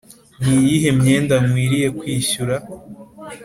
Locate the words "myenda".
0.99-1.35